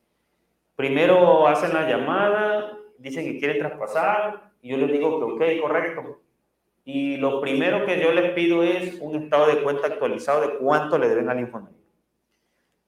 Primero 0.78 1.46
hacen 1.46 1.74
la 1.74 1.90
llamada, 1.90 2.78
dicen 2.98 3.26
que 3.26 3.38
quieren 3.38 3.60
traspasar 3.60 4.54
y 4.62 4.70
yo 4.70 4.78
les 4.78 4.94
digo 4.94 5.20
que 5.20 5.58
ok, 5.58 5.62
correcto. 5.62 6.22
Y 6.86 7.18
lo 7.18 7.42
primero 7.42 7.86
que 7.86 8.00
yo 8.00 8.14
les 8.14 8.32
pido 8.32 8.64
es 8.64 8.98
un 9.02 9.22
estado 9.22 9.48
de 9.48 9.62
cuenta 9.62 9.88
actualizado 9.88 10.40
de 10.40 10.58
cuánto 10.58 10.98
le 10.98 11.10
deben 11.10 11.30
al 11.30 11.42
Infonavit. 11.42 11.84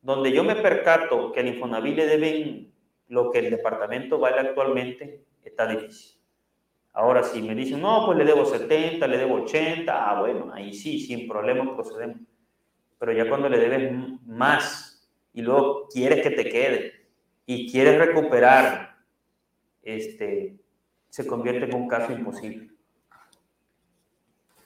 Donde 0.01 0.31
yo 0.31 0.45
me 0.45 0.55
percato 0.55 1.33
que 1.33 1.41
al 1.41 1.49
Infonavit 1.49 1.97
le 1.97 2.05
deben 2.05 2.73
lo 3.09 3.29
que 3.29 3.39
el 3.39 3.49
departamento 3.49 4.19
vale 4.19 4.39
actualmente, 4.39 5.25
está 5.43 5.67
difícil. 5.67 6.18
Ahora, 6.93 7.23
si 7.23 7.41
me 7.41 7.55
dicen, 7.55 7.81
no, 7.81 8.05
pues 8.05 8.17
le 8.17 8.25
debo 8.25 8.45
70, 8.45 9.07
le 9.07 9.17
debo 9.17 9.35
80, 9.43 10.09
ah, 10.09 10.19
bueno, 10.19 10.51
ahí 10.53 10.73
sí, 10.73 10.99
sin 10.99 11.27
problema 11.27 11.75
procedemos. 11.75 12.17
Pero 12.97 13.13
ya 13.13 13.29
cuando 13.29 13.47
le 13.47 13.59
debes 13.59 13.93
más 14.25 15.09
y 15.33 15.41
luego 15.41 15.87
quieres 15.87 16.21
que 16.21 16.31
te 16.31 16.49
quede 16.49 17.07
y 17.45 17.71
quieres 17.71 17.97
recuperar, 17.97 18.97
este, 19.83 20.59
se 21.09 21.25
convierte 21.25 21.65
en 21.65 21.75
un 21.75 21.87
caso 21.87 22.11
imposible. 22.11 22.69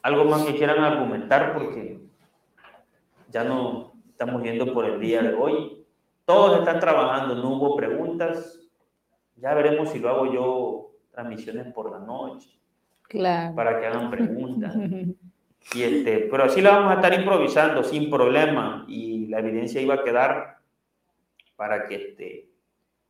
Algo 0.01 0.25
más 0.25 0.45
que 0.45 0.55
quieran 0.55 0.83
argumentar 0.83 1.53
porque 1.53 2.01
ya 3.29 3.43
no 3.43 3.93
estamos 4.09 4.43
yendo 4.43 4.73
por 4.73 4.85
el 4.85 4.99
día 4.99 5.21
de 5.21 5.33
hoy. 5.33 5.85
Todos 6.25 6.59
están 6.59 6.79
trabajando, 6.79 7.35
no 7.35 7.57
hubo 7.57 7.75
preguntas. 7.75 8.59
Ya 9.37 9.53
veremos 9.53 9.89
si 9.89 9.99
lo 9.99 10.09
hago 10.09 10.33
yo 10.33 10.92
transmisiones 11.13 11.71
por 11.73 11.91
la 11.91 11.99
noche. 11.99 12.49
Claro. 13.03 13.55
Para 13.55 13.79
que 13.79 13.85
hagan 13.87 14.09
preguntas. 14.09 14.75
Y 15.73 15.81
este, 15.81 16.27
pero 16.29 16.43
así 16.43 16.61
la 16.61 16.71
vamos 16.71 16.91
a 16.91 16.95
estar 16.95 17.13
improvisando 17.13 17.85
sin 17.85 18.09
problema 18.09 18.83
y 18.85 19.27
la 19.27 19.39
evidencia 19.39 19.79
iba 19.79 19.93
a 19.93 20.03
quedar 20.03 20.57
para 21.55 21.87
que 21.87 21.95
este, 21.95 22.49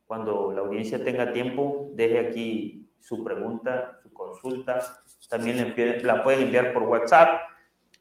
cuando 0.06 0.52
la 0.52 0.60
audiencia 0.60 1.02
tenga 1.02 1.32
tiempo 1.32 1.90
deje 1.94 2.20
aquí 2.20 2.86
su 3.00 3.22
pregunta, 3.24 3.98
su 4.02 4.12
consulta. 4.12 4.80
También 5.28 5.74
la 6.02 6.22
pueden 6.22 6.44
enviar 6.44 6.72
por 6.72 6.84
WhatsApp. 6.84 7.40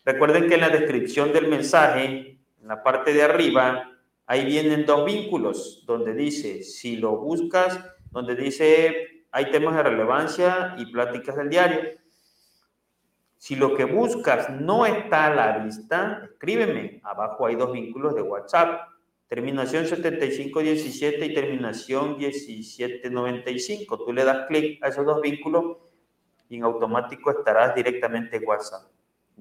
Recuerden 0.06 0.48
que 0.48 0.56
en 0.56 0.62
la 0.62 0.70
descripción 0.70 1.34
del 1.34 1.48
mensaje, 1.48 2.38
en 2.62 2.68
la 2.68 2.84
parte 2.84 3.14
de 3.14 3.24
arriba, 3.24 3.92
ahí 4.26 4.46
vienen 4.46 4.86
dos 4.86 5.06
vínculos 5.06 5.84
donde 5.86 6.14
dice, 6.14 6.64
si 6.64 6.98
lo 6.98 7.18
buscas, 7.18 7.80
donde 8.12 8.36
dice, 8.36 9.13
hay 9.34 9.50
temas 9.50 9.76
de 9.76 9.82
relevancia 9.82 10.76
y 10.78 10.86
pláticas 10.86 11.36
del 11.36 11.50
diario. 11.50 11.82
Si 13.36 13.56
lo 13.56 13.76
que 13.76 13.84
buscas 13.86 14.52
no 14.52 14.86
está 14.86 15.26
a 15.26 15.34
la 15.34 15.58
vista, 15.58 16.22
escríbeme. 16.24 17.02
Abajo 17.04 17.48
hay 17.48 17.56
dos 17.56 17.74
vínculos 17.74 18.14
de 18.14 18.22
WhatsApp. 18.22 18.90
Terminación 19.28 19.88
7517 19.88 21.26
y 21.26 21.34
terminación 21.34 22.16
1795. 22.18 24.06
Tú 24.06 24.14
le 24.14 24.24
das 24.24 24.46
clic 24.48 24.82
a 24.84 24.90
esos 24.90 25.04
dos 25.04 25.20
vínculos 25.20 25.78
y 26.48 26.58
en 26.58 26.64
automático 26.64 27.32
estarás 27.32 27.74
directamente 27.74 28.38
en 28.38 28.48
WhatsApp. 28.48 28.84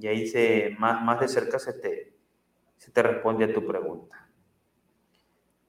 Y 0.00 0.06
ahí 0.06 0.74
más, 0.78 1.02
más 1.02 1.20
de 1.20 1.28
cerca 1.28 1.58
se 1.58 1.74
te, 1.74 2.14
se 2.78 2.90
te 2.90 3.02
responde 3.02 3.44
a 3.44 3.52
tu 3.52 3.66
pregunta. 3.66 4.26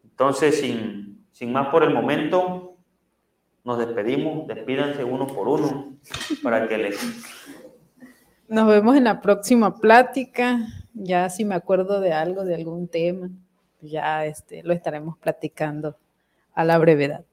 Entonces, 0.06 0.62
sin, 0.62 1.28
sin 1.34 1.52
más 1.52 1.68
por 1.68 1.84
el 1.84 1.94
momento, 1.94 2.63
nos 3.64 3.80
despedimos. 3.80 4.48
Despídanse 4.48 5.04
uno 5.04 5.28
por 5.28 5.48
uno 5.48 5.98
para 6.42 6.68
que 6.68 6.78
les 6.78 7.00
nos 8.54 8.68
vemos 8.68 8.96
en 8.96 9.06
la 9.06 9.20
próxima 9.20 9.80
plática. 9.80 10.60
Ya 10.94 11.30
si 11.30 11.44
me 11.44 11.56
acuerdo 11.56 12.02
de 12.02 12.14
algo, 12.14 12.46
de 12.46 12.54
algún 12.54 12.88
tema, 12.88 13.30
ya 13.82 14.26
este, 14.26 14.62
lo 14.62 14.74
estaremos 14.74 15.18
platicando 15.18 15.98
a 16.54 16.64
la 16.64 16.78
brevedad. 16.78 17.26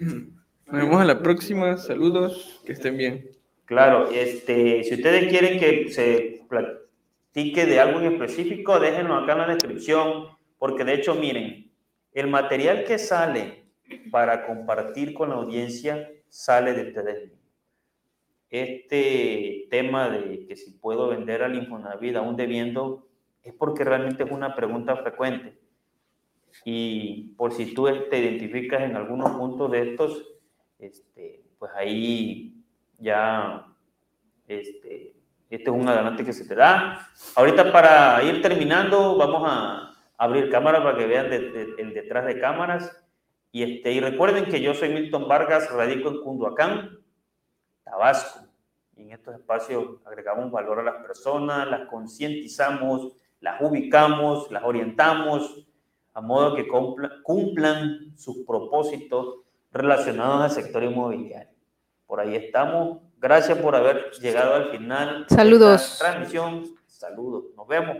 Nos 0.00 0.32
vemos 0.66 1.00
en 1.00 1.06
la 1.06 1.20
próxima. 1.20 1.76
Saludos, 1.76 2.60
que 2.66 2.72
estén 2.72 2.96
bien. 2.96 3.30
Claro, 3.66 4.10
este, 4.10 4.82
si 4.82 4.94
ustedes 4.94 5.28
quieren 5.28 5.60
que 5.60 5.92
se 5.92 6.42
platique 6.48 7.66
de 7.66 7.78
algo 7.78 8.00
en 8.00 8.14
específico, 8.14 8.80
déjenlo 8.80 9.14
acá 9.14 9.34
en 9.34 9.38
la 9.38 9.46
descripción, 9.46 10.24
porque 10.58 10.84
de 10.84 10.94
hecho, 10.94 11.14
miren, 11.14 11.70
el 12.14 12.26
material 12.26 12.82
que 12.84 12.98
sale 12.98 13.67
para 14.10 14.46
compartir 14.46 15.14
con 15.14 15.30
la 15.30 15.36
audiencia 15.36 16.10
sale 16.28 16.72
de 16.74 16.88
ustedes 16.88 17.38
este 18.50 19.66
tema 19.70 20.08
de 20.08 20.46
que 20.46 20.56
si 20.56 20.72
puedo 20.72 21.08
vender 21.08 21.42
al 21.42 21.54
Infonavit 21.54 22.16
aún 22.16 22.36
debiendo, 22.36 23.06
es 23.42 23.52
porque 23.52 23.84
realmente 23.84 24.24
es 24.24 24.30
una 24.30 24.54
pregunta 24.54 24.96
frecuente. 24.96 25.58
Y 26.64 27.34
por 27.36 27.52
si 27.52 27.74
tú 27.74 27.88
te 28.10 28.18
identificas 28.18 28.82
en 28.82 28.96
algunos 28.96 29.30
puntos 29.32 29.70
de 29.70 29.90
estos, 29.90 30.26
este, 30.78 31.44
pues 31.58 31.70
ahí 31.74 32.64
ya 32.98 33.66
este, 34.46 35.14
este 35.50 35.70
es 35.70 35.76
un 35.76 35.88
adelante 35.88 36.24
que 36.24 36.32
se 36.32 36.46
te 36.46 36.54
da. 36.54 37.06
Ahorita 37.36 37.70
para 37.70 38.22
ir 38.24 38.40
terminando, 38.40 39.16
vamos 39.16 39.42
a 39.46 39.94
abrir 40.16 40.50
cámara 40.50 40.82
para 40.82 40.96
que 40.96 41.06
vean 41.06 41.30
el 41.30 41.94
detrás 41.94 42.24
de 42.24 42.40
cámaras. 42.40 43.04
Y, 43.58 43.64
este, 43.64 43.90
y 43.90 43.98
recuerden 43.98 44.44
que 44.44 44.60
yo 44.60 44.72
soy 44.72 44.88
Milton 44.90 45.26
Vargas, 45.26 45.68
radico 45.72 46.10
en 46.10 46.20
Cunduacán, 46.20 46.96
Tabasco. 47.82 48.46
Y 48.94 49.02
en 49.02 49.10
estos 49.10 49.34
espacios 49.34 49.96
agregamos 50.06 50.52
valor 50.52 50.78
a 50.78 50.84
las 50.84 51.02
personas, 51.04 51.66
las 51.66 51.88
concientizamos, 51.88 53.16
las 53.40 53.60
ubicamos, 53.60 54.48
las 54.52 54.62
orientamos, 54.62 55.66
a 56.14 56.20
modo 56.20 56.54
que 56.54 56.68
cumplan 57.24 58.16
sus 58.16 58.46
propósitos 58.46 59.40
relacionados 59.72 60.42
al 60.42 60.50
sector 60.52 60.84
inmobiliario. 60.84 61.50
Por 62.06 62.20
ahí 62.20 62.36
estamos. 62.36 63.00
Gracias 63.16 63.58
por 63.58 63.74
haber 63.74 64.12
llegado 64.20 64.54
al 64.54 64.70
final. 64.70 65.26
Saludos. 65.28 65.98
De 65.98 66.04
transmisión. 66.04 66.62
Saludos. 66.86 67.46
Nos 67.56 67.66
vemos. 67.66 67.96